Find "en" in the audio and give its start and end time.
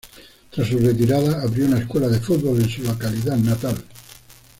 2.59-2.67